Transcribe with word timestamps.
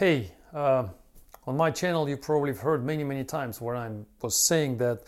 Hey, 0.00 0.32
uh, 0.54 0.86
on 1.46 1.58
my 1.58 1.70
channel, 1.70 2.08
you 2.08 2.16
probably 2.16 2.52
have 2.52 2.60
heard 2.60 2.82
many, 2.82 3.04
many 3.04 3.22
times 3.22 3.60
where 3.60 3.76
I 3.76 3.90
was 4.22 4.34
saying 4.34 4.78
that 4.78 5.02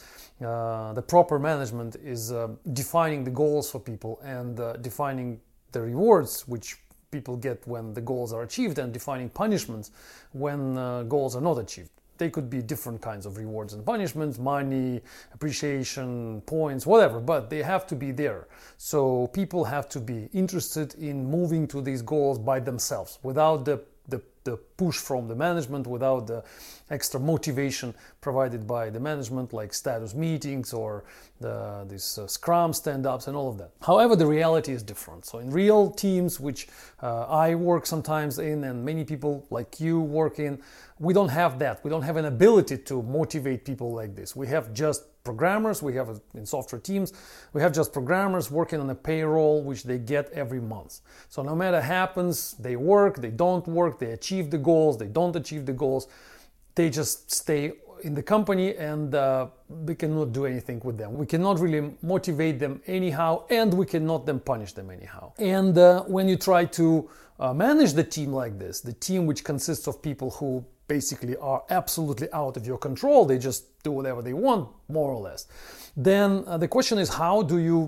uh, 0.45 0.93
the 0.93 1.01
proper 1.01 1.39
management 1.39 1.97
is 2.05 2.31
uh, 2.31 2.49
defining 2.75 3.25
the 3.25 3.31
goals 3.31 3.71
for 3.71 3.79
people 3.81 4.21
and 4.23 4.61
uh, 4.61 4.75
defining 4.75 5.41
the 5.71 5.81
rewards 5.81 6.47
which 6.47 6.77
people 7.11 7.39
get 7.39 7.67
when 7.67 7.95
the 7.95 8.03
goals 8.03 8.35
are 8.35 8.43
achieved 8.43 8.79
and 8.79 8.93
defining 8.93 9.31
punishments 9.31 9.93
when 10.33 10.77
uh, 10.77 11.05
goals 11.05 11.35
are 11.35 11.41
not 11.41 11.57
achieved. 11.57 11.89
They 12.19 12.29
could 12.29 12.51
be 12.51 12.61
different 12.61 13.01
kinds 13.01 13.25
of 13.25 13.39
rewards 13.39 13.73
and 13.73 13.87
punishments, 13.87 14.39
money, 14.39 15.01
appreciation, 15.33 16.43
points, 16.43 16.85
whatever, 16.85 17.19
but 17.19 17.49
they 17.49 17.63
have 17.63 17.87
to 17.87 17.97
be 17.97 18.13
there. 18.13 18.47
So 18.77 19.29
people 19.29 19.65
have 19.65 19.89
to 19.89 20.01
be 20.01 20.29
interested 20.35 20.95
in 20.97 21.31
moving 21.31 21.67
to 21.69 21.81
these 21.81 22.03
goals 22.03 22.39
by 22.39 22.61
themselves 22.61 23.19
without 23.23 23.65
the 23.65 23.81
the 24.45 24.57
push 24.77 24.97
from 24.97 25.29
the 25.29 25.35
management 25.35 25.87
without 25.87 26.27
the 26.27 26.43
extra 26.91 27.19
motivation 27.19 27.95
provided 28.21 28.67
by 28.67 28.91
the 28.91 29.01
management 29.01 29.53
like 29.53 29.73
status 29.73 30.15
meetings 30.15 30.73
or 30.73 31.05
the, 31.41 31.87
these 31.89 32.19
uh, 32.19 32.27
scrum 32.27 32.73
stand-ups 32.73 33.27
and 33.27 33.37
all 33.37 33.49
of 33.49 33.59
that. 33.59 33.71
However 33.83 34.17
the 34.17 34.27
reality 34.27 34.73
is 34.73 34.83
different. 34.83 35.25
So 35.25 35.39
in 35.39 35.51
real 35.51 35.91
teams 35.91 36.39
which 36.41 36.69
uh, 37.03 37.27
i 37.27 37.55
work 37.55 37.87
sometimes 37.87 38.39
in 38.39 38.65
and 38.65 38.85
many 38.85 39.05
people 39.05 39.47
like 39.51 39.81
you 39.81 40.01
work 40.01 40.39
in 40.39 40.61
we 40.99 41.13
don't 41.13 41.31
have 41.31 41.59
that. 41.59 41.83
We 41.83 41.91
don't 41.91 42.03
have 42.03 42.17
an 42.17 42.27
ability 42.27 42.79
to 42.79 43.03
motivate 43.03 43.65
people 43.65 43.93
like 43.93 44.15
this. 44.15 44.37
We 44.37 44.47
have 44.47 44.73
just 44.73 45.03
programmers 45.25 45.83
we 45.83 45.95
have 45.95 46.21
in 46.35 46.45
software 46.45 46.81
teams 46.81 47.13
we 47.53 47.61
have 47.61 47.73
just 47.73 47.93
programmers 47.93 48.51
working 48.51 48.81
on 48.81 48.91
a 48.91 48.95
payroll 48.95 49.63
which 49.63 49.85
they 49.85 49.99
get 49.99 50.31
every 50.33 50.61
month. 50.61 51.01
So 51.29 51.43
no 51.43 51.55
matter 51.55 51.81
happens 51.81 52.53
they 52.55 52.77
work 52.77 53.17
they 53.17 53.31
don't 53.31 53.67
work 53.67 53.99
they 53.99 54.13
achieve 54.13 54.51
the 54.51 54.59
goals 54.59 54.99
they 54.99 55.07
don't 55.07 55.35
achieve 55.37 55.67
the 55.67 55.73
goals 55.73 56.09
they 56.75 56.91
just 56.91 57.31
stay 57.31 57.73
in 58.03 58.15
the 58.15 58.23
company 58.23 58.75
and 58.77 59.15
uh, 59.15 59.47
we 59.69 59.95
cannot 59.95 60.33
do 60.33 60.45
anything 60.45 60.81
with 60.85 60.99
them. 60.99 61.15
We 61.15 61.27
cannot 61.27 61.61
really 61.61 61.95
motivate 62.03 62.59
them 62.59 62.81
anyhow 62.87 63.45
and 63.49 63.73
we 63.73 63.87
cannot 63.87 64.27
then 64.27 64.41
punish 64.41 64.73
them 64.73 64.91
anyhow. 64.91 65.33
And 65.39 65.79
uh, 65.79 66.03
when 66.05 66.29
you 66.29 66.37
try 66.37 66.65
to 66.65 67.09
uh, 67.39 67.55
manage 67.55 67.93
the 67.93 68.05
team 68.05 68.33
like 68.33 68.59
this 68.59 68.81
the 68.81 68.93
team 68.93 69.27
which 69.27 69.45
consists 69.45 69.87
of 69.87 70.03
people 70.03 70.31
who 70.31 70.65
basically 70.97 71.35
are 71.37 71.63
absolutely 71.71 72.29
out 72.43 72.55
of 72.59 72.65
your 72.71 72.81
control, 72.89 73.21
they 73.25 73.39
just 73.51 73.61
do 73.87 73.91
whatever 73.99 74.21
they 74.29 74.37
want, 74.47 74.65
more 74.89 75.11
or 75.17 75.21
less. 75.29 75.41
Then 76.11 76.29
uh, 76.47 76.59
the 76.65 76.71
question 76.77 76.97
is 77.05 77.09
how 77.25 77.37
do 77.53 77.57
you, 77.69 77.79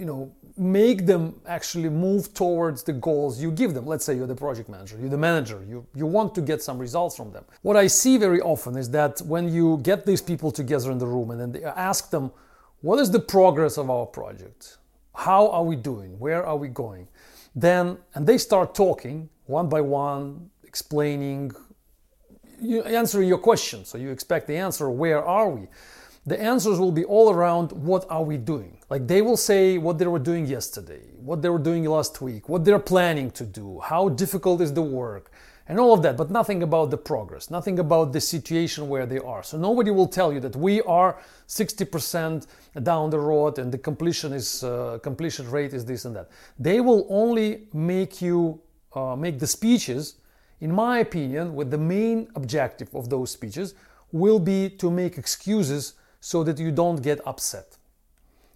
you 0.00 0.06
know, 0.10 0.22
make 0.56 1.06
them 1.12 1.22
actually 1.56 1.90
move 2.06 2.24
towards 2.42 2.78
the 2.88 2.92
goals 3.08 3.32
you 3.44 3.50
give 3.62 3.72
them. 3.76 3.84
Let's 3.92 4.04
say 4.06 4.12
you're 4.18 4.32
the 4.36 4.42
project 4.46 4.68
manager, 4.74 4.96
you're 5.00 5.16
the 5.18 5.24
manager, 5.30 5.58
you, 5.72 5.78
you 6.00 6.06
want 6.18 6.30
to 6.38 6.42
get 6.50 6.58
some 6.68 6.78
results 6.86 7.14
from 7.16 7.28
them. 7.36 7.44
What 7.68 7.76
I 7.84 7.86
see 7.88 8.14
very 8.26 8.40
often 8.52 8.72
is 8.82 8.88
that 8.90 9.14
when 9.32 9.44
you 9.56 9.66
get 9.90 10.00
these 10.10 10.22
people 10.30 10.50
together 10.60 10.88
in 10.94 10.98
the 10.98 11.10
room 11.14 11.28
and 11.32 11.38
then 11.40 11.50
they 11.52 11.64
ask 11.64 12.10
them, 12.10 12.30
what 12.82 12.98
is 13.04 13.10
the 13.16 13.24
progress 13.36 13.74
of 13.82 13.86
our 13.96 14.06
project? 14.20 14.78
How 15.14 15.42
are 15.56 15.64
we 15.70 15.76
doing? 15.76 16.10
Where 16.18 16.42
are 16.50 16.58
we 16.64 16.68
going? 16.68 17.08
Then, 17.54 17.84
and 18.14 18.22
they 18.28 18.38
start 18.38 18.68
talking 18.74 19.28
one 19.46 19.68
by 19.68 19.80
one, 19.80 20.50
explaining 20.70 21.52
you 22.60 22.82
answering 22.82 23.28
your 23.28 23.38
question. 23.38 23.84
So 23.84 23.98
you 23.98 24.10
expect 24.10 24.46
the 24.46 24.56
answer, 24.56 24.90
where 24.90 25.24
are 25.24 25.48
we? 25.48 25.68
The 26.26 26.40
answers 26.40 26.78
will 26.78 26.92
be 26.92 27.04
all 27.04 27.30
around 27.30 27.72
what 27.72 28.04
are 28.10 28.22
we 28.22 28.36
doing? 28.36 28.78
Like 28.90 29.06
they 29.06 29.22
will 29.22 29.38
say 29.38 29.78
what 29.78 29.98
they 29.98 30.06
were 30.06 30.18
doing 30.18 30.46
yesterday, 30.46 31.00
what 31.18 31.40
they 31.40 31.48
were 31.48 31.58
doing 31.58 31.84
last 31.84 32.20
week, 32.20 32.48
what 32.48 32.64
they're 32.64 32.78
planning 32.78 33.30
to 33.32 33.44
do, 33.44 33.80
how 33.80 34.10
difficult 34.10 34.60
is 34.60 34.72
the 34.74 34.82
work, 34.82 35.32
and 35.66 35.78
all 35.78 35.94
of 35.94 36.02
that, 36.02 36.16
but 36.16 36.30
nothing 36.30 36.62
about 36.64 36.90
the 36.90 36.96
progress, 36.98 37.48
nothing 37.48 37.78
about 37.78 38.12
the 38.12 38.20
situation 38.20 38.88
where 38.88 39.06
they 39.06 39.18
are. 39.18 39.42
So 39.44 39.56
nobody 39.56 39.92
will 39.92 40.08
tell 40.08 40.32
you 40.32 40.40
that 40.40 40.56
we 40.56 40.82
are 40.82 41.16
60% 41.46 42.46
down 42.82 43.10
the 43.10 43.20
road 43.20 43.58
and 43.58 43.70
the 43.70 43.78
completion 43.78 44.32
is 44.32 44.64
uh, 44.64 44.98
completion 45.02 45.48
rate 45.48 45.72
is 45.72 45.84
this 45.84 46.04
and 46.04 46.16
that. 46.16 46.28
They 46.58 46.80
will 46.80 47.06
only 47.08 47.68
make 47.72 48.20
you 48.20 48.60
uh, 48.92 49.14
make 49.14 49.38
the 49.38 49.46
speeches 49.46 50.16
in 50.60 50.72
my 50.72 50.98
opinion, 50.98 51.54
with 51.54 51.70
the 51.70 51.78
main 51.78 52.28
objective 52.34 52.94
of 52.94 53.08
those 53.08 53.30
speeches 53.30 53.74
will 54.12 54.38
be 54.38 54.68
to 54.68 54.90
make 54.90 55.18
excuses 55.18 55.94
so 56.20 56.44
that 56.44 56.58
you 56.58 56.70
don't 56.70 57.02
get 57.02 57.20
upset. 57.26 57.78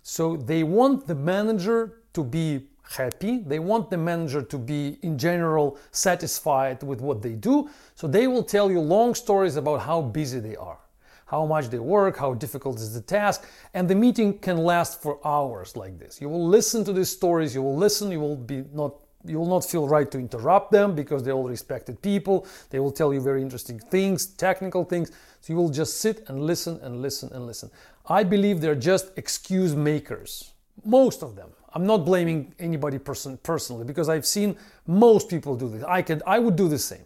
So 0.02 0.36
they 0.36 0.62
want 0.62 1.06
the 1.06 1.14
manager 1.14 2.00
to 2.12 2.22
be 2.22 2.66
happy, 2.90 3.38
they 3.38 3.58
want 3.58 3.88
the 3.88 3.96
manager 3.96 4.42
to 4.42 4.58
be 4.58 4.98
in 5.02 5.16
general 5.16 5.78
satisfied 5.90 6.82
with 6.82 7.00
what 7.00 7.22
they 7.22 7.32
do, 7.32 7.70
so 7.94 8.06
they 8.06 8.26
will 8.26 8.42
tell 8.42 8.70
you 8.70 8.80
long 8.80 9.14
stories 9.14 9.56
about 9.56 9.80
how 9.80 10.02
busy 10.02 10.40
they 10.40 10.56
are. 10.56 10.78
How 11.26 11.46
much 11.46 11.68
they 11.70 11.78
work, 11.78 12.18
how 12.18 12.34
difficult 12.34 12.76
is 12.76 12.92
the 12.92 13.00
task, 13.00 13.48
and 13.72 13.88
the 13.88 13.94
meeting 13.94 14.38
can 14.38 14.58
last 14.58 15.00
for 15.00 15.18
hours 15.26 15.74
like 15.74 15.98
this. 15.98 16.20
You 16.20 16.28
will 16.28 16.46
listen 16.46 16.84
to 16.84 16.92
these 16.92 17.08
stories, 17.08 17.54
you 17.54 17.62
will 17.62 17.76
listen, 17.76 18.10
you 18.10 18.20
will 18.20 18.36
be 18.36 18.64
not 18.74 18.94
you 19.24 19.38
will 19.38 19.48
not 19.48 19.64
feel 19.64 19.88
right 19.88 20.10
to 20.10 20.18
interrupt 20.18 20.70
them 20.70 20.94
because 20.94 21.22
they're 21.22 21.34
all 21.34 21.48
respected 21.48 22.00
people. 22.02 22.46
They 22.70 22.78
will 22.78 22.92
tell 22.92 23.12
you 23.12 23.20
very 23.20 23.42
interesting 23.42 23.78
things, 23.78 24.26
technical 24.26 24.84
things. 24.84 25.10
So 25.40 25.52
you 25.52 25.56
will 25.56 25.70
just 25.70 26.00
sit 26.00 26.28
and 26.28 26.42
listen 26.42 26.78
and 26.82 27.00
listen 27.00 27.30
and 27.32 27.46
listen. 27.46 27.70
I 28.06 28.22
believe 28.24 28.60
they're 28.60 28.74
just 28.74 29.10
excuse 29.16 29.74
makers. 29.74 30.52
Most 30.84 31.22
of 31.22 31.36
them. 31.36 31.50
I'm 31.72 31.86
not 31.86 32.04
blaming 32.04 32.54
anybody 32.58 32.98
person, 32.98 33.36
personally 33.42 33.84
because 33.84 34.08
I've 34.08 34.26
seen 34.26 34.56
most 34.86 35.28
people 35.28 35.56
do 35.56 35.68
this. 35.68 35.82
I 35.84 36.02
could 36.02 36.22
I 36.26 36.38
would 36.38 36.56
do 36.56 36.68
the 36.68 36.78
same. 36.78 37.04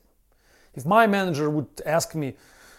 If 0.74 0.84
my 0.84 1.06
manager 1.06 1.48
would 1.48 1.66
ask 1.86 2.14
me 2.14 2.34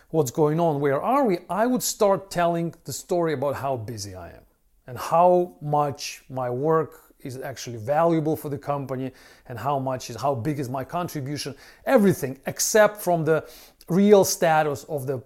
what's 0.10 0.32
going 0.32 0.60
on, 0.60 0.80
where 0.80 1.02
are 1.02 1.26
we, 1.26 1.40
I 1.50 1.66
would 1.66 1.84
start 1.84 2.32
telling 2.32 2.76
the 2.86 2.94
story 2.94 3.34
about 3.34 3.56
how 3.56 3.78
busy 3.78 4.16
I 4.16 4.30
am 4.30 4.44
and 4.88 4.98
how 4.98 5.56
much 5.62 6.24
my 6.30 6.50
work 6.50 7.09
is 7.22 7.38
actually 7.42 7.78
valuable 7.78 8.36
for 8.36 8.50
the 8.50 8.58
company 8.58 9.12
and 9.48 9.60
how 9.60 9.80
much 9.80 10.10
is 10.10 10.16
how 10.16 10.34
big 10.34 10.60
is 10.60 10.70
my 10.70 10.84
contribution 10.84 11.56
everything 11.86 12.40
except 12.46 13.02
from 13.02 13.26
the 13.26 13.48
real 13.88 14.24
status 14.24 14.84
of 14.86 15.06
the 15.08 15.22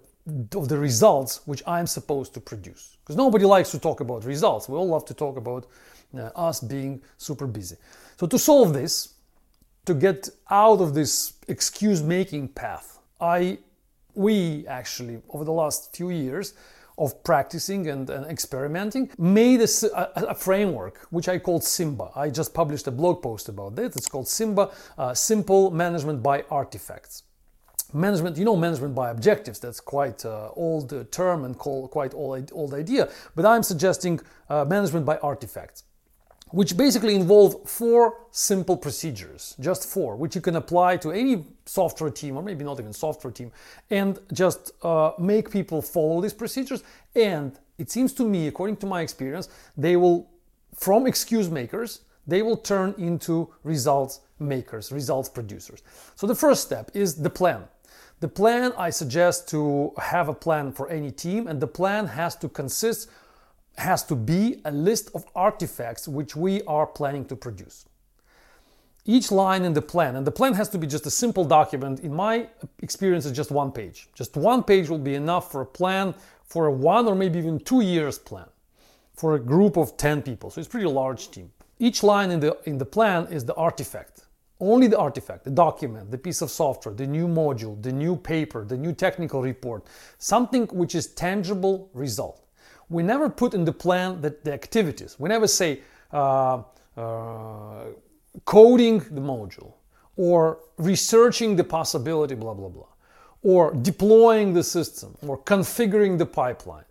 of 0.56 0.70
the 0.70 0.78
results 0.78 1.42
which 1.46 1.62
i'm 1.68 1.86
supposed 1.86 2.34
to 2.34 2.40
produce. 2.40 2.98
Because 3.02 3.18
nobody 3.18 3.44
likes 3.44 3.72
to 3.72 3.80
talk 3.80 4.00
about 4.00 4.24
results. 4.24 4.70
We 4.70 4.78
all 4.78 4.88
love 4.88 5.04
to 5.06 5.14
talk 5.14 5.36
about 5.36 5.68
uh, 6.18 6.30
us 6.36 6.62
being 6.62 7.02
super 7.18 7.46
busy. 7.46 7.76
So 8.16 8.26
to 8.28 8.40
solve 8.40 8.74
this 8.74 9.14
to 9.86 9.94
get 9.94 10.30
out 10.50 10.80
of 10.80 10.94
this 10.94 11.34
excuse 11.48 12.02
making 12.02 12.48
path 12.48 13.00
i 13.20 13.58
we 14.16 14.66
actually 14.68 15.22
over 15.30 15.44
the 15.44 15.52
last 15.52 15.96
few 15.96 16.10
years 16.10 16.54
of 16.98 17.24
practicing 17.24 17.88
and, 17.88 18.10
and 18.10 18.26
experimenting, 18.26 19.10
made 19.18 19.62
a, 19.62 19.68
a, 19.96 20.26
a, 20.28 20.36
framework 20.36 21.08
which 21.10 21.28
I 21.28 21.40
called 21.40 21.64
Simba. 21.64 22.10
I 22.16 22.30
just 22.30 22.54
published 22.54 22.88
a 22.88 22.92
blog 22.92 23.22
post 23.22 23.50
about 23.50 23.76
this. 23.76 23.96
It's 23.96 24.08
called 24.08 24.28
Simba 24.28 24.72
uh, 24.98 25.14
Simple 25.14 25.72
Management 25.72 26.22
by 26.22 26.44
Artifacts. 26.50 27.24
Management, 27.94 28.38
you 28.38 28.46
know, 28.46 28.56
management 28.56 28.96
by 28.96 29.12
objectives. 29.12 29.60
That's 29.60 29.80
quite 29.80 30.26
uh, 30.26 30.50
old 30.56 30.92
uh, 30.94 31.04
term 31.12 31.46
and 31.46 31.58
call, 31.58 31.88
quite 31.88 32.14
old, 32.14 32.52
old 32.54 32.74
idea. 32.74 33.10
But 33.36 33.46
I'm 33.46 33.62
suggesting 33.62 34.20
uh, 34.50 34.66
management 34.66 35.06
by 35.06 35.18
artifacts 35.18 35.84
which 36.54 36.78
basically 36.78 37.16
involve 37.16 37.68
four 37.68 38.16
simple 38.30 38.78
procedures, 38.78 39.56
just 39.60 39.90
four, 39.90 40.16
which 40.16 40.36
you 40.36 40.42
can 40.42 40.56
apply 40.56 40.96
to 40.96 41.12
any 41.12 41.44
software 41.66 42.12
team 42.12 42.38
or 42.38 42.44
maybe 42.44 42.64
not 42.64 42.80
even 42.80 42.94
software 42.94 43.34
team, 43.34 43.52
and 43.90 44.20
just 44.32 44.72
uh, 44.86 45.14
make 45.18 45.50
people 45.50 45.82
follow 45.82 46.22
these 46.22 46.34
procedures. 46.34 46.84
And 47.16 47.58
it 47.80 47.90
seems 47.90 48.14
to 48.14 48.24
me, 48.24 48.46
according 48.46 48.78
to 48.78 48.86
my 48.86 49.02
experience, 49.02 49.50
they 49.76 49.96
will, 49.96 50.30
from 50.76 51.08
excuse 51.08 51.50
makers, 51.50 52.02
they 52.28 52.44
will 52.44 52.58
turn 52.58 52.94
into 53.00 53.52
results 53.64 54.20
makers, 54.38 54.92
results 54.92 55.30
producers. 55.30 55.82
So 56.14 56.28
the 56.28 56.36
first 56.36 56.62
step 56.62 56.92
is 56.94 57.16
the 57.16 57.32
plan. 57.32 57.64
The 58.20 58.28
plan, 58.28 58.74
I 58.78 58.92
suggest 58.92 59.50
to 59.50 59.92
have 59.98 60.30
a 60.30 60.36
plan 60.36 60.72
for 60.72 60.88
any 60.90 61.10
team, 61.10 61.48
and 61.48 61.60
the 61.60 61.68
plan 61.68 62.06
has 62.06 62.36
to 62.38 62.48
consist 62.48 63.10
has 63.78 64.04
to 64.06 64.16
be 64.16 64.62
a 64.66 64.72
list 64.72 65.10
of 65.16 65.26
artifacts 65.36 66.08
which 66.08 66.36
we 66.36 66.62
are 66.64 66.86
planning 66.86 67.26
to 67.26 67.36
produce. 67.36 67.86
Each 69.06 69.32
line 69.32 69.66
in 69.66 69.74
the 69.74 69.82
plan, 69.82 70.16
and 70.16 70.26
the 70.26 70.32
plan 70.32 70.54
has 70.54 70.70
to 70.70 70.78
be 70.78 70.88
just 70.88 71.06
a 71.06 71.12
simple 71.12 71.44
document. 71.44 72.00
In 72.02 72.14
my 72.14 72.48
experience, 72.82 73.26
it's 73.26 73.36
just 73.36 73.52
one 73.52 73.72
page. 73.72 74.08
Just 74.14 74.38
one 74.38 74.64
page 74.64 74.88
will 74.90 74.98
be 75.00 75.16
enough 75.16 75.52
for 75.52 75.62
a 75.62 75.66
plan 75.66 76.14
for 76.46 76.68
a 76.68 76.72
one 76.72 77.08
or 77.08 77.16
maybe 77.16 77.40
even 77.40 77.60
two 77.60 77.82
years 77.82 78.18
plan 78.18 78.46
for 79.14 79.36
a 79.36 79.40
group 79.40 79.76
of 79.76 79.98
10 79.98 80.22
people. 80.22 80.50
So 80.50 80.60
it's 80.60 80.70
pretty 80.70 80.88
large 80.88 81.32
team. 81.32 81.52
Each 81.80 82.02
line 82.04 82.32
in 82.32 82.40
the, 82.40 82.58
in 82.66 82.78
the 82.78 82.86
plan 82.86 83.28
is 83.28 83.44
the 83.44 83.56
artifact. 83.56 84.22
Only 84.60 84.88
the 84.88 84.98
artifact, 84.98 85.44
the 85.44 85.52
document, 85.52 86.10
the 86.10 86.18
piece 86.18 86.42
of 86.42 86.50
software, 86.50 86.96
the 86.96 87.08
new 87.08 87.28
module, 87.28 87.82
the 87.82 87.92
new 87.92 88.16
paper, 88.16 88.64
the 88.64 88.78
new 88.78 88.94
technical 88.94 89.42
report, 89.42 89.84
something 90.18 90.68
which 90.68 90.96
is 90.96 91.08
tangible 91.08 91.90
result 91.94 92.43
we 92.94 93.04
never 93.04 93.30
put 93.30 93.54
in 93.54 93.66
the 93.66 93.74
plan 93.74 94.22
that 94.22 94.44
the 94.46 94.54
activities. 94.54 95.16
We 95.20 95.28
never 95.28 95.48
say 95.48 95.82
uh, 96.12 96.62
uh, 96.96 97.86
coding 98.46 99.00
the 99.00 99.22
module 99.22 99.74
or 100.16 100.60
researching 100.78 101.56
the 101.56 101.64
possibility, 101.64 102.36
blah, 102.36 102.54
blah, 102.54 102.70
blah, 102.70 102.86
or 103.42 103.74
deploying 103.74 104.54
the 104.54 104.64
system, 104.64 105.18
or 105.28 105.38
configuring 105.38 106.18
the 106.18 106.26
pipeline. 106.26 106.86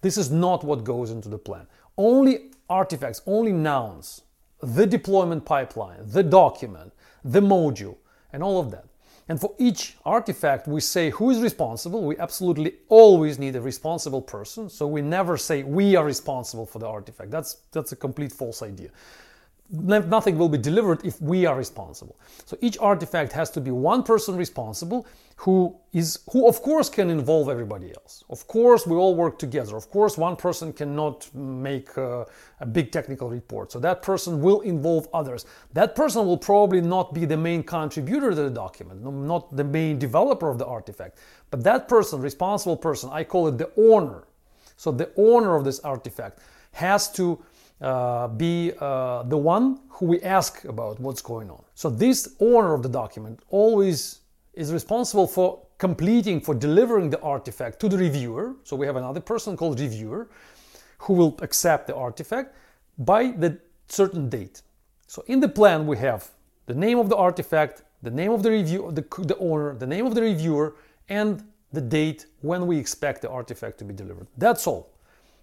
This 0.00 0.16
is 0.16 0.30
not 0.30 0.64
what 0.64 0.84
goes 0.84 1.10
into 1.10 1.28
the 1.28 1.38
plan. 1.38 1.66
Only 1.98 2.50
artifacts, 2.70 3.20
only 3.26 3.52
nouns, 3.52 4.22
the 4.60 4.86
deployment 4.86 5.44
pipeline, 5.44 5.98
the 6.04 6.22
document, 6.22 6.92
the 7.24 7.40
module, 7.40 7.96
and 8.32 8.42
all 8.42 8.60
of 8.60 8.70
that. 8.70 8.86
And 9.28 9.40
for 9.40 9.54
each 9.58 9.96
artifact, 10.04 10.66
we 10.66 10.80
say 10.80 11.10
who 11.10 11.30
is 11.30 11.40
responsible. 11.40 12.02
We 12.02 12.18
absolutely 12.18 12.74
always 12.88 13.38
need 13.38 13.56
a 13.56 13.60
responsible 13.60 14.20
person. 14.20 14.68
So 14.68 14.86
we 14.86 15.00
never 15.00 15.36
say 15.36 15.62
we 15.62 15.96
are 15.96 16.04
responsible 16.04 16.66
for 16.66 16.78
the 16.80 16.86
artifact. 16.86 17.30
That's, 17.30 17.58
that's 17.70 17.92
a 17.92 17.96
complete 17.96 18.32
false 18.32 18.62
idea 18.62 18.90
nothing 19.72 20.36
will 20.36 20.50
be 20.50 20.58
delivered 20.58 21.04
if 21.04 21.20
we 21.20 21.46
are 21.46 21.56
responsible. 21.56 22.16
So 22.44 22.58
each 22.60 22.76
artifact 22.78 23.32
has 23.32 23.50
to 23.50 23.60
be 23.60 23.70
one 23.70 24.02
person 24.02 24.36
responsible 24.36 25.06
who 25.36 25.74
is 25.92 26.20
who 26.30 26.46
of 26.46 26.62
course 26.62 26.88
can 26.88 27.10
involve 27.10 27.48
everybody 27.48 27.88
else. 27.88 28.22
Of 28.28 28.46
course 28.46 28.86
we 28.86 28.94
all 28.94 29.16
work 29.16 29.38
together. 29.38 29.74
Of 29.76 29.90
course 29.90 30.16
one 30.18 30.36
person 30.36 30.72
cannot 30.72 31.34
make 31.34 31.96
uh, 31.98 32.26
a 32.60 32.66
big 32.66 32.92
technical 32.92 33.28
report. 33.30 33.72
So 33.72 33.80
that 33.80 34.02
person 34.02 34.40
will 34.40 34.60
involve 34.60 35.08
others. 35.12 35.46
That 35.72 35.96
person 35.96 36.26
will 36.26 36.38
probably 36.38 36.80
not 36.80 37.14
be 37.14 37.24
the 37.24 37.36
main 37.36 37.62
contributor 37.62 38.30
to 38.30 38.36
the 38.36 38.50
document, 38.50 39.02
not 39.02 39.56
the 39.56 39.64
main 39.64 39.98
developer 39.98 40.48
of 40.48 40.58
the 40.58 40.66
artifact. 40.66 41.18
But 41.50 41.64
that 41.64 41.88
person, 41.88 42.20
responsible 42.20 42.76
person, 42.76 43.10
I 43.12 43.24
call 43.24 43.48
it 43.48 43.58
the 43.58 43.70
owner. 43.76 44.24
So 44.76 44.92
the 44.92 45.10
owner 45.16 45.56
of 45.56 45.64
this 45.64 45.80
artifact 45.80 46.40
has 46.72 47.10
to 47.12 47.42
uh, 47.82 48.28
be 48.28 48.72
uh, 48.80 49.24
the 49.24 49.36
one 49.36 49.80
who 49.88 50.06
we 50.06 50.20
ask 50.22 50.64
about 50.64 51.00
what's 51.00 51.20
going 51.20 51.50
on. 51.50 51.62
So 51.74 51.90
this 51.90 52.36
owner 52.38 52.74
of 52.74 52.82
the 52.82 52.88
document 52.88 53.40
always 53.50 54.20
is 54.54 54.72
responsible 54.72 55.26
for 55.26 55.66
completing, 55.78 56.40
for 56.40 56.54
delivering 56.54 57.10
the 57.10 57.20
artifact 57.20 57.80
to 57.80 57.88
the 57.88 57.98
reviewer. 57.98 58.54
So 58.62 58.76
we 58.76 58.86
have 58.86 58.96
another 58.96 59.20
person 59.20 59.56
called 59.56 59.80
reviewer 59.80 60.30
who 60.98 61.14
will 61.14 61.36
accept 61.42 61.88
the 61.88 61.96
artifact 61.96 62.54
by 62.98 63.32
the 63.32 63.58
certain 63.88 64.28
date. 64.28 64.62
So 65.08 65.24
in 65.26 65.40
the 65.40 65.48
plan 65.48 65.86
we 65.86 65.96
have 65.98 66.30
the 66.66 66.74
name 66.74 66.98
of 66.98 67.08
the 67.08 67.16
artifact, 67.16 67.82
the 68.02 68.10
name 68.10 68.30
of 68.30 68.44
the 68.44 68.50
review, 68.50 68.90
the, 68.92 69.04
the 69.24 69.36
owner, 69.38 69.74
the 69.74 69.86
name 69.86 70.06
of 70.06 70.14
the 70.14 70.22
reviewer, 70.22 70.76
and 71.08 71.42
the 71.72 71.80
date 71.80 72.26
when 72.42 72.66
we 72.66 72.78
expect 72.78 73.22
the 73.22 73.30
artifact 73.30 73.78
to 73.78 73.84
be 73.84 73.92
delivered. 73.92 74.28
That's 74.38 74.66
all. 74.68 74.92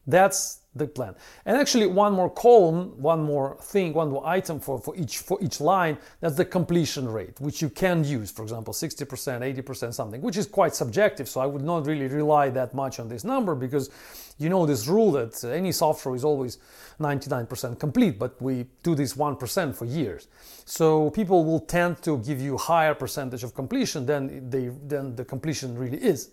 That's 0.08 0.59
the 0.76 0.88
plan. 0.88 1.16
And 1.46 1.58
actually 1.58 1.88
one 1.88 2.14
more 2.14 2.30
column, 2.30 3.02
one 3.02 3.24
more 3.24 3.58
thing, 3.62 3.94
one 3.94 4.12
more 4.12 4.26
item 4.26 4.60
for, 4.60 4.80
for 4.80 4.96
each 4.96 5.18
for 5.18 5.38
each 5.42 5.60
line, 5.60 5.98
that's 6.22 6.36
the 6.36 6.46
completion 6.46 7.08
rate, 7.08 7.40
which 7.40 7.62
you 7.62 7.70
can 7.70 8.04
use, 8.04 8.30
for 8.30 8.44
example, 8.44 8.74
60%, 8.74 9.06
80%, 9.08 9.94
something, 9.94 10.22
which 10.22 10.38
is 10.38 10.46
quite 10.46 10.76
subjective. 10.76 11.28
So 11.28 11.42
I 11.42 11.48
would 11.48 11.64
not 11.64 11.88
really 11.88 12.08
rely 12.08 12.50
that 12.50 12.74
much 12.74 13.00
on 13.00 13.10
this 13.10 13.24
number 13.24 13.56
because 13.56 13.90
you 14.38 14.48
know 14.48 14.66
this 14.66 14.88
rule 14.88 15.12
that 15.14 15.44
any 15.44 15.72
software 15.72 16.16
is 16.16 16.24
always 16.24 16.60
99% 17.00 17.80
complete, 17.80 18.20
but 18.20 18.40
we 18.42 18.68
do 18.84 18.94
this 18.96 19.16
1% 19.16 19.76
for 19.76 19.86
years. 19.86 20.28
So 20.66 21.10
people 21.10 21.46
will 21.46 21.62
tend 21.62 22.02
to 22.04 22.20
give 22.20 22.40
you 22.40 22.58
higher 22.58 22.94
percentage 22.94 23.44
of 23.44 23.56
completion 23.56 24.06
than 24.06 24.50
they 24.50 24.70
than 24.88 25.16
the 25.16 25.26
completion 25.26 25.78
really 25.78 25.98
is. 25.98 26.30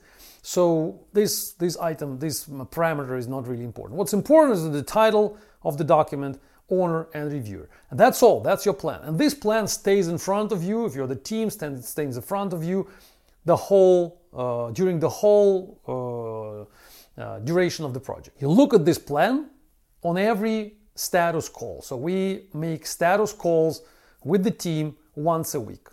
So 0.46 1.00
this, 1.12 1.54
this 1.54 1.76
item, 1.76 2.20
this 2.20 2.44
parameter 2.46 3.18
is 3.18 3.26
not 3.26 3.48
really 3.48 3.64
important. 3.64 3.98
What's 3.98 4.12
important 4.12 4.54
is 4.54 4.70
the 4.70 4.80
title 4.80 5.36
of 5.64 5.76
the 5.76 5.82
document, 5.82 6.40
owner 6.70 7.08
and 7.14 7.32
reviewer. 7.32 7.68
And 7.90 7.98
that's 7.98 8.22
all, 8.22 8.42
that's 8.42 8.64
your 8.64 8.74
plan. 8.74 9.00
And 9.02 9.18
this 9.18 9.34
plan 9.34 9.66
stays 9.66 10.06
in 10.06 10.18
front 10.18 10.52
of 10.52 10.62
you, 10.62 10.86
if 10.86 10.94
you're 10.94 11.08
the 11.08 11.16
team, 11.16 11.48
it 11.48 11.84
stays 11.84 12.16
in 12.16 12.22
front 12.22 12.52
of 12.52 12.62
you 12.62 12.88
the 13.44 13.56
whole, 13.56 14.20
uh, 14.32 14.70
during 14.70 15.00
the 15.00 15.08
whole 15.08 15.80
uh, 17.18 17.20
uh, 17.20 17.40
duration 17.40 17.84
of 17.84 17.92
the 17.92 17.98
project. 17.98 18.40
You 18.40 18.48
look 18.48 18.72
at 18.72 18.84
this 18.84 18.98
plan 18.98 19.50
on 20.04 20.16
every 20.16 20.74
status 20.94 21.48
call. 21.48 21.82
So 21.82 21.96
we 21.96 22.44
make 22.54 22.86
status 22.86 23.32
calls 23.32 23.82
with 24.22 24.44
the 24.44 24.52
team 24.52 24.94
once 25.16 25.56
a 25.56 25.60
week 25.60 25.88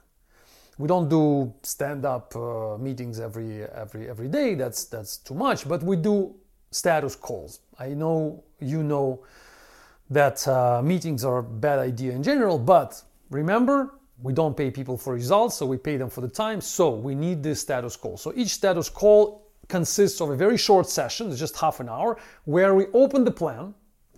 we 0.78 0.88
don't 0.88 1.10
do 1.10 1.54
stand-up 1.64 2.36
uh, 2.36 2.78
meetings 2.78 3.20
every 3.20 3.64
every 3.64 4.10
every 4.10 4.28
day. 4.28 4.56
That's 4.56 4.86
that's 4.86 5.18
too 5.18 5.36
much. 5.36 5.68
But 5.68 5.84
we 5.84 5.96
do 5.96 6.36
status 6.72 7.16
calls. 7.16 7.60
I 7.80 7.90
know 7.90 8.44
you 8.60 8.84
know 8.84 9.24
that 10.10 10.48
uh, 10.48 10.82
meetings 10.84 11.24
are 11.24 11.40
a 11.40 11.44
bad 11.44 11.80
idea 11.80 12.12
in 12.12 12.24
general, 12.24 12.58
but 12.58 13.02
remember 13.30 13.96
we 14.22 14.34
don't 14.34 14.56
pay 14.56 14.72
people 14.72 14.98
for 14.98 15.14
results, 15.14 15.56
so 15.58 15.66
we 15.66 15.78
pay 15.78 15.98
them 15.98 16.10
for 16.10 16.22
the 16.22 16.28
time. 16.30 16.62
So 16.62 16.92
we 16.92 17.14
need 17.14 17.44
this 17.44 17.60
status 17.60 17.96
call. 17.96 18.18
So 18.18 18.32
each 18.36 18.50
status 18.50 18.90
call 18.90 19.44
consists 19.68 20.22
of 20.22 20.30
a 20.30 20.36
very 20.36 20.58
short 20.58 20.88
session, 20.90 21.30
it's 21.30 21.40
just 21.40 21.58
half 21.58 21.80
an 21.80 21.90
hour, 21.90 22.18
where 22.46 22.74
we 22.76 22.88
open 22.94 23.24
the 23.24 23.32
plan 23.32 23.74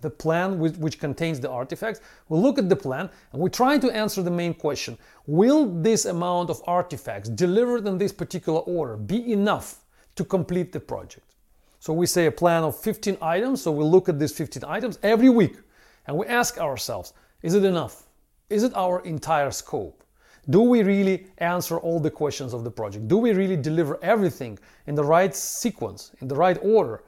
the 0.06 0.10
plan 0.24 0.60
which, 0.60 0.76
which 0.76 1.00
contains 1.00 1.40
the 1.40 1.50
artifacts. 1.50 2.00
We 2.28 2.38
look 2.38 2.58
at 2.58 2.68
the 2.68 2.76
plan 2.76 3.10
and 3.32 3.42
we 3.42 3.50
try 3.50 3.76
to 3.76 3.90
answer 3.90 4.22
the 4.22 4.30
main 4.30 4.54
question. 4.54 4.96
Will 5.26 5.66
this 5.66 6.04
amount 6.04 6.48
of 6.48 6.62
artifacts 6.64 7.28
delivered 7.28 7.88
in 7.88 7.98
this 7.98 8.12
particular 8.12 8.60
order 8.60 8.96
be 8.96 9.32
enough 9.32 9.80
to 10.14 10.24
complete 10.24 10.70
the 10.70 10.78
project? 10.78 11.26
So 11.80 11.92
we 11.92 12.06
say 12.06 12.26
a 12.26 12.30
plan 12.30 12.62
of 12.62 12.78
15 12.78 13.18
items, 13.20 13.62
so 13.62 13.72
we 13.72 13.82
look 13.82 14.08
at 14.08 14.20
these 14.20 14.32
15 14.32 14.62
items 14.64 15.00
every 15.02 15.28
week 15.28 15.56
and 16.06 16.16
we 16.16 16.24
ask 16.26 16.56
ourselves, 16.58 17.12
is 17.42 17.54
it 17.54 17.64
enough? 17.64 18.04
Is 18.48 18.62
it 18.62 18.72
our 18.76 19.00
entire 19.00 19.50
scope? 19.50 20.04
Do 20.48 20.60
we 20.60 20.84
really 20.84 21.26
answer 21.38 21.78
all 21.78 21.98
the 21.98 22.12
questions 22.12 22.54
of 22.54 22.62
the 22.62 22.70
project? 22.70 23.08
Do 23.08 23.18
we 23.18 23.32
really 23.32 23.56
deliver 23.56 23.98
everything 24.02 24.56
in 24.86 24.94
the 24.94 25.02
right 25.02 25.34
sequence, 25.34 26.12
in 26.20 26.28
the 26.28 26.36
right 26.36 26.58
order? 26.62 27.02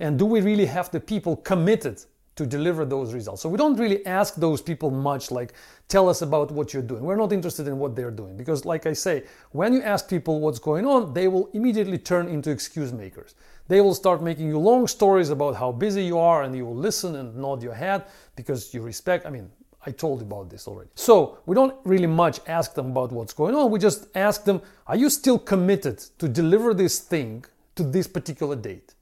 And 0.00 0.18
do 0.18 0.26
we 0.26 0.40
really 0.40 0.66
have 0.66 0.90
the 0.90 0.98
people 0.98 1.36
committed 1.36 2.02
to 2.40 2.46
deliver 2.46 2.86
those 2.86 3.12
results. 3.12 3.42
So 3.42 3.50
we 3.50 3.58
don't 3.58 3.78
really 3.78 4.04
ask 4.06 4.34
those 4.36 4.62
people 4.62 4.90
much 4.90 5.30
like 5.30 5.52
tell 5.88 6.08
us 6.08 6.22
about 6.22 6.50
what 6.50 6.72
you're 6.72 6.82
doing. 6.82 7.02
We're 7.02 7.22
not 7.24 7.34
interested 7.34 7.68
in 7.68 7.78
what 7.78 7.94
they're 7.94 8.10
doing 8.10 8.34
because 8.34 8.64
like 8.64 8.86
I 8.86 8.94
say, 8.94 9.24
when 9.52 9.74
you 9.74 9.82
ask 9.82 10.08
people 10.08 10.40
what's 10.40 10.58
going 10.58 10.86
on, 10.86 11.12
they 11.12 11.28
will 11.28 11.50
immediately 11.52 11.98
turn 11.98 12.28
into 12.28 12.50
excuse 12.50 12.94
makers. 12.94 13.34
They 13.68 13.82
will 13.82 13.92
start 13.92 14.22
making 14.22 14.46
you 14.48 14.58
long 14.58 14.86
stories 14.86 15.28
about 15.28 15.54
how 15.54 15.70
busy 15.70 16.02
you 16.02 16.18
are 16.18 16.42
and 16.44 16.56
you 16.56 16.64
will 16.64 16.80
listen 16.88 17.14
and 17.16 17.36
nod 17.36 17.62
your 17.62 17.74
head 17.74 18.06
because 18.36 18.72
you 18.72 18.80
respect 18.80 19.26
I 19.26 19.30
mean 19.30 19.50
I 19.84 19.90
told 19.90 20.20
you 20.20 20.26
about 20.26 20.48
this 20.48 20.66
already. 20.66 20.88
So 20.94 21.40
we 21.44 21.54
don't 21.54 21.74
really 21.84 22.06
much 22.06 22.40
ask 22.46 22.72
them 22.72 22.86
about 22.92 23.12
what's 23.12 23.34
going 23.34 23.54
on. 23.54 23.70
We 23.70 23.78
just 23.78 24.06
ask 24.14 24.44
them, 24.44 24.62
are 24.86 24.96
you 24.96 25.10
still 25.10 25.38
committed 25.38 25.98
to 26.18 26.26
deliver 26.26 26.72
this 26.72 27.00
thing 27.00 27.44
to 27.76 27.82
this 27.82 28.06
particular 28.06 28.56
date? 28.56 28.94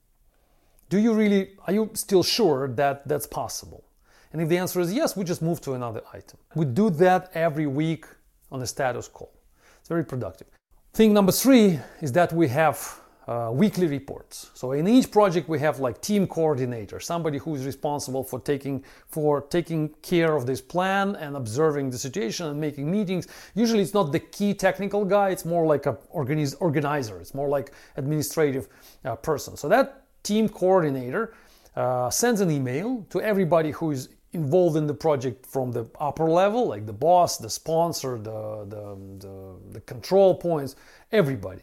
Do 0.89 0.99
you 0.99 1.13
really, 1.13 1.51
are 1.67 1.73
you 1.73 1.91
still 1.95 2.23
sure 2.23 2.69
that 2.69 3.07
that's 3.07 3.27
possible? 3.27 3.85
And 4.33 4.43
if 4.43 4.49
the 4.49 4.59
answer 4.59 4.81
is 4.81 4.93
yes, 4.93 5.17
we 5.17 5.25
just 5.25 5.43
move 5.43 5.61
to 5.63 5.75
another 5.75 6.03
item. 6.13 6.39
We 6.55 6.65
do 6.65 6.91
that 6.91 7.31
every 7.35 7.67
week 7.67 8.05
on 8.51 8.63
a 8.63 8.67
status 8.67 9.09
call. 9.09 9.33
It's 9.81 9.89
very 9.89 10.05
productive. 10.05 10.49
Thing 10.93 11.13
number 11.13 11.33
three 11.33 11.79
is 12.01 12.13
that 12.13 12.33
we 12.33 12.49
have 12.49 13.01
uh, 13.27 13.51
weekly 13.53 13.87
reports. 13.87 14.51
So 14.55 14.73
in 14.73 14.89
each 14.89 15.11
project 15.11 15.49
we 15.49 15.59
have 15.59 15.81
like 15.81 16.01
team 16.01 16.27
coordinator, 16.27 16.99
somebody 16.99 17.37
who 17.39 17.55
is 17.55 17.67
responsible 17.67 18.25
for 18.25 18.41
taking 18.41 18.83
for 19.07 19.43
taking 19.43 19.91
care 20.01 20.35
of 20.35 20.47
this 20.47 20.63
plan 20.63 21.15
and 21.17 21.37
observing 21.37 21.91
the 21.91 21.99
situation 21.99 22.47
and 22.47 22.59
making 22.59 22.91
meetings. 22.91 23.29
Usually 23.55 23.83
it's 23.83 23.93
not 23.93 24.13
the 24.13 24.21
key 24.21 24.55
technical 24.55 25.05
guy; 25.05 25.29
it's 25.29 25.45
more 25.45 25.67
like 25.67 25.85
a 25.85 25.99
organiz- 26.15 26.57
organizer. 26.59 27.21
It's 27.21 27.35
more 27.35 27.49
like 27.51 27.73
administrative 27.97 28.69
uh, 29.05 29.17
person. 29.17 29.59
So 29.59 29.69
that 29.69 30.08
team 30.23 30.49
coordinator 30.49 31.35
uh, 31.77 32.11
sends 32.11 32.41
an 32.41 32.51
email 32.51 33.07
to 33.11 33.21
everybody 33.21 33.71
who 33.71 33.91
is 33.91 34.09
involved 34.33 34.77
in 34.77 34.87
the 34.87 34.95
project 34.95 35.47
from 35.47 35.73
the 35.73 35.87
upper 36.01 36.29
level, 36.31 36.69
like 36.69 36.87
the 36.87 36.93
boss, 36.93 37.39
the 37.39 37.49
sponsor, 37.49 38.19
the, 38.19 38.67
the, 38.67 38.99
the, 39.19 39.55
the 39.73 39.81
control 39.83 40.35
points, 40.35 40.77
everybody. 41.13 41.63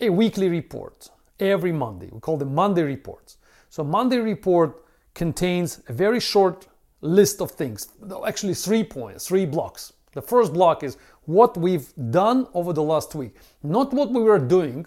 A 0.00 0.08
weekly 0.08 0.48
report 0.48 1.08
every 1.40 1.72
Monday. 1.72 2.08
We 2.12 2.20
call 2.20 2.36
them 2.36 2.54
Monday 2.54 2.82
reports. 2.82 3.38
So, 3.70 3.82
Monday 3.84 4.18
report 4.18 4.84
contains 5.14 5.82
a 5.88 5.92
very 5.92 6.20
short 6.20 6.68
list 7.00 7.40
of 7.40 7.50
things, 7.50 7.88
actually, 8.26 8.54
three 8.54 8.84
points, 8.84 9.26
three 9.26 9.46
blocks. 9.46 9.92
The 10.12 10.22
first 10.22 10.52
block 10.52 10.82
is 10.82 10.96
what 11.26 11.56
we've 11.56 11.92
done 12.10 12.46
over 12.54 12.72
the 12.72 12.82
last 12.82 13.14
week, 13.14 13.34
not 13.62 13.92
what 13.92 14.10
we 14.10 14.22
were 14.22 14.38
doing, 14.38 14.86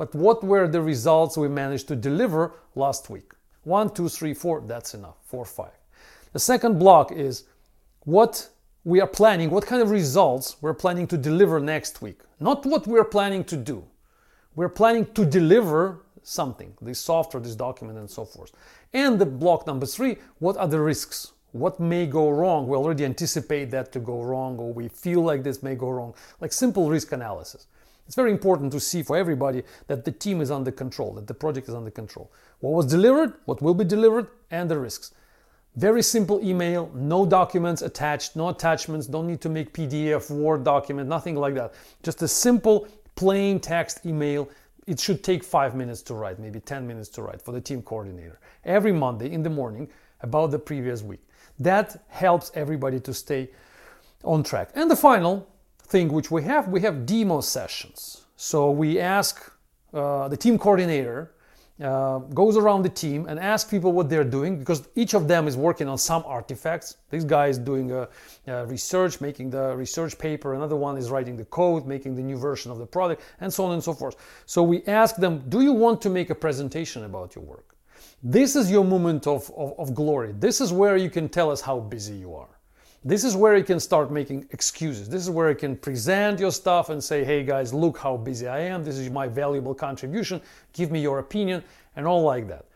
but 0.00 0.14
what 0.14 0.42
were 0.42 0.66
the 0.66 0.80
results 0.80 1.36
we 1.36 1.46
managed 1.46 1.86
to 1.88 1.94
deliver 1.94 2.54
last 2.74 3.10
week? 3.10 3.32
One, 3.64 3.92
two, 3.92 4.08
three, 4.08 4.32
four, 4.32 4.62
that's 4.66 4.94
enough. 4.94 5.16
Four, 5.26 5.44
five. 5.44 5.76
The 6.32 6.38
second 6.38 6.78
block 6.78 7.12
is 7.12 7.44
what 8.06 8.48
we 8.84 9.02
are 9.02 9.06
planning, 9.06 9.50
what 9.50 9.66
kind 9.66 9.82
of 9.82 9.90
results 9.90 10.56
we're 10.62 10.72
planning 10.72 11.06
to 11.08 11.18
deliver 11.18 11.60
next 11.60 12.00
week. 12.00 12.20
Not 12.40 12.64
what 12.64 12.86
we're 12.86 13.04
planning 13.04 13.44
to 13.44 13.58
do. 13.58 13.84
We're 14.54 14.70
planning 14.70 15.04
to 15.12 15.26
deliver 15.26 16.00
something, 16.22 16.72
this 16.80 16.98
software, 16.98 17.42
this 17.42 17.54
document, 17.54 17.98
and 17.98 18.08
so 18.08 18.24
forth. 18.24 18.52
And 18.94 19.18
the 19.18 19.26
block 19.26 19.66
number 19.66 19.84
three, 19.84 20.16
what 20.38 20.56
are 20.56 20.66
the 20.66 20.80
risks? 20.80 21.32
what 21.52 21.80
may 21.80 22.06
go 22.06 22.30
wrong. 22.30 22.68
We 22.68 22.76
already 22.76 23.04
anticipate 23.04 23.70
that 23.72 23.92
to 23.92 23.98
go 23.98 24.22
wrong, 24.22 24.58
or 24.58 24.72
we 24.72 24.88
feel 24.88 25.22
like 25.22 25.42
this 25.42 25.62
may 25.62 25.74
go 25.74 25.90
wrong, 25.90 26.14
like 26.40 26.52
simple 26.52 26.88
risk 26.88 27.12
analysis. 27.12 27.66
It's 28.10 28.16
very 28.16 28.32
important 28.32 28.72
to 28.72 28.80
see 28.80 29.04
for 29.04 29.16
everybody 29.16 29.62
that 29.86 30.04
the 30.04 30.10
team 30.10 30.40
is 30.40 30.50
under 30.50 30.72
control, 30.72 31.12
that 31.12 31.28
the 31.28 31.32
project 31.32 31.68
is 31.68 31.76
under 31.76 31.92
control. 31.92 32.32
What 32.58 32.72
was 32.72 32.86
delivered, 32.86 33.34
what 33.44 33.62
will 33.62 33.72
be 33.72 33.84
delivered, 33.84 34.26
and 34.50 34.68
the 34.68 34.80
risks. 34.80 35.12
Very 35.76 36.02
simple 36.02 36.44
email, 36.44 36.90
no 36.92 37.24
documents 37.24 37.82
attached, 37.82 38.34
no 38.34 38.48
attachments, 38.48 39.06
don't 39.06 39.28
need 39.28 39.40
to 39.42 39.48
make 39.48 39.72
PDF, 39.72 40.28
Word 40.28 40.64
document, 40.64 41.08
nothing 41.08 41.36
like 41.36 41.54
that. 41.54 41.72
Just 42.02 42.20
a 42.22 42.26
simple, 42.26 42.88
plain 43.14 43.60
text 43.60 44.04
email. 44.04 44.50
It 44.88 44.98
should 44.98 45.22
take 45.22 45.44
five 45.44 45.76
minutes 45.76 46.02
to 46.02 46.14
write, 46.14 46.40
maybe 46.40 46.58
10 46.58 46.84
minutes 46.84 47.10
to 47.10 47.22
write 47.22 47.40
for 47.40 47.52
the 47.52 47.60
team 47.60 47.80
coordinator. 47.80 48.40
Every 48.64 48.90
Monday 48.90 49.30
in 49.30 49.44
the 49.44 49.50
morning 49.50 49.88
about 50.22 50.50
the 50.50 50.58
previous 50.58 51.04
week. 51.04 51.22
That 51.60 52.02
helps 52.08 52.50
everybody 52.56 52.98
to 52.98 53.14
stay 53.14 53.50
on 54.24 54.42
track. 54.42 54.70
And 54.74 54.90
the 54.90 54.96
final 54.96 55.46
thing 55.90 56.08
which 56.12 56.30
we 56.30 56.42
have, 56.44 56.68
we 56.68 56.80
have 56.80 57.04
demo 57.04 57.40
sessions. 57.40 58.22
So 58.36 58.70
we 58.70 58.98
ask 59.00 59.52
uh, 59.92 60.28
the 60.28 60.36
team 60.36 60.58
coordinator 60.58 61.32
uh, 61.82 62.18
goes 62.18 62.56
around 62.56 62.82
the 62.82 62.90
team 62.90 63.26
and 63.26 63.40
asks 63.40 63.70
people 63.70 63.92
what 63.92 64.08
they're 64.10 64.30
doing 64.38 64.58
because 64.58 64.86
each 64.94 65.14
of 65.14 65.26
them 65.28 65.48
is 65.48 65.56
working 65.56 65.88
on 65.88 65.98
some 65.98 66.22
artifacts. 66.26 66.98
This 67.08 67.24
guy 67.24 67.46
is 67.48 67.58
doing 67.58 67.90
a, 67.90 68.08
a 68.46 68.66
research, 68.66 69.20
making 69.20 69.50
the 69.50 69.74
research 69.74 70.18
paper. 70.18 70.54
Another 70.54 70.76
one 70.76 70.98
is 70.98 71.10
writing 71.10 71.36
the 71.36 71.46
code, 71.46 71.86
making 71.86 72.16
the 72.16 72.22
new 72.22 72.36
version 72.36 72.70
of 72.70 72.78
the 72.78 72.86
product, 72.86 73.22
and 73.40 73.52
so 73.52 73.64
on 73.64 73.72
and 73.72 73.82
so 73.82 73.94
forth. 73.94 74.16
So 74.46 74.62
we 74.62 74.84
ask 74.84 75.16
them, 75.16 75.42
do 75.48 75.62
you 75.62 75.72
want 75.72 76.02
to 76.02 76.10
make 76.10 76.30
a 76.30 76.34
presentation 76.34 77.04
about 77.04 77.34
your 77.34 77.44
work? 77.44 77.74
This 78.22 78.56
is 78.56 78.70
your 78.70 78.84
moment 78.84 79.26
of, 79.26 79.50
of, 79.56 79.74
of 79.78 79.94
glory. 79.94 80.34
This 80.38 80.60
is 80.60 80.72
where 80.72 80.98
you 80.98 81.08
can 81.08 81.28
tell 81.28 81.50
us 81.50 81.62
how 81.62 81.80
busy 81.80 82.14
you 82.14 82.34
are. 82.34 82.59
This 83.02 83.24
is 83.24 83.34
where 83.34 83.56
you 83.56 83.64
can 83.64 83.80
start 83.80 84.10
making 84.10 84.46
excuses. 84.50 85.08
This 85.08 85.22
is 85.22 85.30
where 85.30 85.48
you 85.48 85.56
can 85.56 85.74
present 85.74 86.38
your 86.38 86.52
stuff 86.52 86.90
and 86.90 87.02
say, 87.02 87.24
hey 87.24 87.42
guys, 87.42 87.72
look 87.72 87.96
how 87.96 88.18
busy 88.18 88.46
I 88.46 88.60
am. 88.60 88.84
This 88.84 88.98
is 88.98 89.08
my 89.08 89.26
valuable 89.26 89.74
contribution. 89.74 90.42
Give 90.74 90.90
me 90.90 91.00
your 91.00 91.18
opinion, 91.18 91.64
and 91.96 92.06
all 92.06 92.22
like 92.22 92.46
that. 92.48 92.66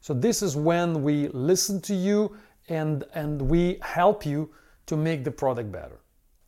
So, 0.00 0.14
this 0.14 0.42
is 0.42 0.56
when 0.56 1.02
we 1.02 1.28
listen 1.28 1.80
to 1.82 1.94
you 1.94 2.36
and, 2.68 3.04
and 3.14 3.42
we 3.42 3.78
help 3.82 4.24
you 4.24 4.50
to 4.86 4.96
make 4.96 5.24
the 5.24 5.30
product 5.30 5.72
better. 5.72 6.00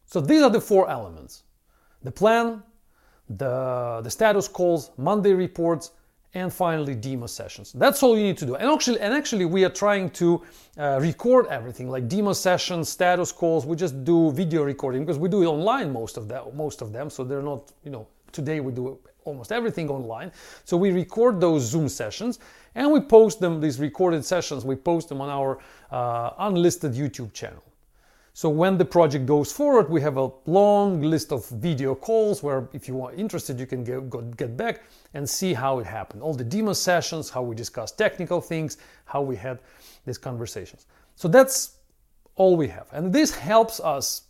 So, 0.06 0.20
these 0.20 0.42
are 0.42 0.50
the 0.50 0.60
four 0.60 0.88
elements 0.88 1.42
the 2.02 2.10
plan, 2.10 2.62
the, 3.28 4.00
the 4.04 4.10
status 4.10 4.46
calls, 4.46 4.90
Monday 4.96 5.32
reports, 5.32 5.92
and 6.34 6.52
finally 6.52 6.94
demo 6.94 7.26
sessions. 7.26 7.72
That's 7.72 8.02
all 8.02 8.16
you 8.16 8.24
need 8.24 8.38
to 8.38 8.46
do. 8.46 8.56
And 8.56 8.68
actually, 8.70 9.00
and 9.00 9.14
actually 9.14 9.44
we 9.44 9.64
are 9.64 9.70
trying 9.70 10.10
to 10.10 10.42
uh, 10.76 10.98
record 11.00 11.46
everything 11.46 11.88
like 11.88 12.08
demo 12.08 12.32
sessions, 12.32 12.88
status 12.88 13.32
calls. 13.32 13.64
We 13.64 13.76
just 13.76 14.04
do 14.04 14.32
video 14.32 14.64
recording 14.64 15.04
because 15.04 15.18
we 15.18 15.28
do 15.28 15.42
it 15.42 15.46
online 15.46 15.92
most 15.92 16.16
of 16.16 16.28
them. 16.28 16.44
Most 16.54 16.82
of 16.82 16.92
them, 16.92 17.08
so 17.10 17.24
they're 17.24 17.42
not 17.42 17.72
you 17.84 17.90
know 17.90 18.06
today 18.32 18.60
we 18.60 18.72
do 18.72 18.98
almost 19.24 19.52
everything 19.52 19.88
online. 19.88 20.32
So 20.64 20.76
we 20.76 20.90
record 20.90 21.40
those 21.40 21.62
Zoom 21.62 21.88
sessions 21.88 22.40
and 22.74 22.92
we 22.92 23.00
post 23.00 23.40
them. 23.40 23.60
These 23.60 23.78
recorded 23.78 24.24
sessions 24.24 24.64
we 24.64 24.76
post 24.76 25.08
them 25.08 25.20
on 25.20 25.30
our 25.30 25.58
uh, 25.90 26.30
unlisted 26.38 26.92
YouTube 26.92 27.32
channel. 27.32 27.62
So 28.36 28.48
when 28.48 28.78
the 28.78 28.84
project 28.84 29.26
goes 29.26 29.52
forward, 29.52 29.88
we 29.88 30.00
have 30.00 30.16
a 30.16 30.28
long 30.46 31.00
list 31.00 31.30
of 31.30 31.48
video 31.50 31.94
calls 31.94 32.42
where 32.42 32.68
if 32.72 32.88
you 32.88 33.00
are 33.00 33.12
interested, 33.12 33.60
you 33.60 33.66
can 33.66 33.84
get, 33.84 34.10
go, 34.10 34.22
get 34.22 34.56
back 34.56 34.82
and 35.14 35.28
see 35.30 35.54
how 35.54 35.78
it 35.78 35.86
happened. 35.86 36.20
All 36.20 36.34
the 36.34 36.42
demo 36.42 36.72
sessions, 36.72 37.30
how 37.30 37.42
we 37.42 37.54
discussed 37.54 37.96
technical 37.96 38.40
things, 38.40 38.76
how 39.04 39.22
we 39.22 39.36
had 39.36 39.60
these 40.04 40.18
conversations. 40.18 40.86
So 41.14 41.28
that's 41.28 41.76
all 42.34 42.56
we 42.56 42.66
have. 42.66 42.88
And 42.90 43.12
this 43.12 43.32
helps 43.36 43.78
us, 43.78 44.22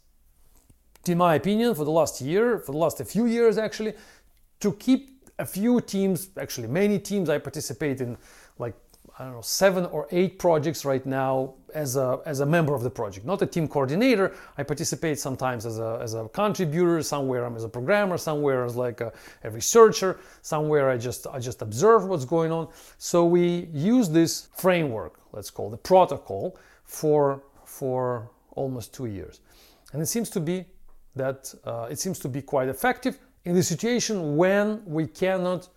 in 1.06 1.16
my 1.16 1.36
opinion, 1.36 1.74
for 1.74 1.86
the 1.86 1.90
last 1.90 2.20
year, 2.20 2.58
for 2.58 2.72
the 2.72 2.78
last 2.78 3.00
a 3.00 3.06
few 3.06 3.24
years 3.24 3.56
actually, 3.56 3.94
to 4.60 4.72
keep 4.74 5.26
a 5.38 5.46
few 5.46 5.80
teams, 5.80 6.28
actually 6.38 6.68
many 6.68 6.98
teams 6.98 7.30
I 7.30 7.38
participate 7.38 8.02
in, 8.02 8.18
like 8.58 8.74
I 9.16 9.24
don't 9.24 9.34
know, 9.34 9.42
seven 9.42 9.86
or 9.86 10.08
eight 10.10 10.40
projects 10.40 10.84
right 10.84 11.04
now 11.06 11.54
as 11.72 11.94
a, 11.94 12.18
as 12.26 12.40
a 12.40 12.46
member 12.46 12.74
of 12.74 12.82
the 12.82 12.90
project, 12.90 13.24
not 13.24 13.40
a 13.42 13.46
team 13.46 13.68
coordinator. 13.68 14.34
I 14.58 14.64
participate 14.64 15.20
sometimes 15.20 15.66
as 15.66 15.78
a, 15.78 16.00
as 16.02 16.14
a 16.14 16.28
contributor, 16.28 17.00
somewhere 17.02 17.44
I'm 17.44 17.54
as 17.54 17.62
a 17.62 17.68
programmer, 17.68 18.18
somewhere 18.18 18.64
as 18.64 18.74
like 18.74 19.00
a, 19.00 19.12
a 19.44 19.50
researcher, 19.50 20.18
somewhere 20.42 20.90
I 20.90 20.96
just, 20.96 21.28
I 21.28 21.38
just 21.38 21.62
observe 21.62 22.06
what's 22.06 22.24
going 22.24 22.50
on. 22.50 22.68
So 22.98 23.24
we 23.24 23.68
use 23.72 24.08
this 24.08 24.48
framework, 24.56 25.20
let's 25.32 25.50
call 25.50 25.70
the 25.70 25.76
protocol, 25.76 26.56
for, 26.84 27.42
for 27.64 28.30
almost 28.52 28.92
two 28.92 29.06
years. 29.06 29.40
And 29.92 30.02
it 30.02 30.06
seems 30.06 30.28
to 30.30 30.40
be 30.40 30.64
that 31.16 31.54
uh, 31.64 31.86
it 31.88 32.00
seems 32.00 32.18
to 32.20 32.28
be 32.28 32.42
quite 32.42 32.68
effective 32.68 33.18
in 33.44 33.54
the 33.54 33.62
situation 33.62 34.36
when 34.36 34.82
we 34.84 35.06
cannot 35.06 35.68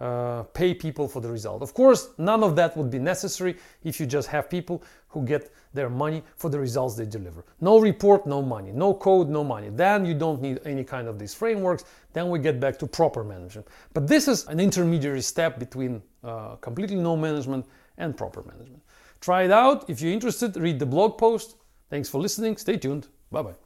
uh, 0.00 0.42
pay 0.54 0.74
people 0.74 1.08
for 1.08 1.20
the 1.20 1.30
result. 1.30 1.62
Of 1.62 1.72
course, 1.72 2.08
none 2.18 2.42
of 2.42 2.56
that 2.56 2.76
would 2.76 2.90
be 2.90 2.98
necessary 2.98 3.56
if 3.84 4.00
you 4.00 4.06
just 4.06 4.28
have 4.28 4.50
people 4.50 4.82
who 5.08 5.24
get 5.24 5.52
their 5.72 5.88
money 5.88 6.22
for 6.36 6.50
the 6.50 6.58
results 6.58 6.96
they 6.96 7.06
deliver. 7.06 7.44
No 7.60 7.78
report, 7.78 8.26
no 8.26 8.42
money. 8.42 8.72
No 8.72 8.94
code, 8.94 9.28
no 9.28 9.44
money. 9.44 9.70
Then 9.70 10.04
you 10.04 10.14
don't 10.14 10.42
need 10.42 10.60
any 10.64 10.84
kind 10.84 11.06
of 11.06 11.18
these 11.18 11.34
frameworks. 11.34 11.84
Then 12.12 12.28
we 12.28 12.38
get 12.38 12.58
back 12.58 12.78
to 12.80 12.86
proper 12.86 13.22
management. 13.22 13.68
But 13.92 14.08
this 14.08 14.26
is 14.26 14.46
an 14.46 14.58
intermediary 14.58 15.22
step 15.22 15.58
between 15.58 16.02
uh, 16.24 16.56
completely 16.56 16.96
no 16.96 17.16
management 17.16 17.66
and 17.98 18.16
proper 18.16 18.42
management. 18.42 18.82
Try 19.20 19.44
it 19.44 19.52
out. 19.52 19.88
If 19.88 20.00
you're 20.00 20.12
interested, 20.12 20.56
read 20.56 20.78
the 20.78 20.86
blog 20.86 21.16
post. 21.16 21.56
Thanks 21.88 22.08
for 22.08 22.20
listening. 22.20 22.56
Stay 22.56 22.76
tuned. 22.76 23.06
Bye 23.30 23.42
bye. 23.42 23.63